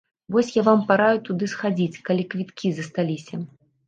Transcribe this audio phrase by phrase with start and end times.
[0.35, 3.41] Вось я вам параю туды схадзіць, калі квіткі засталіся.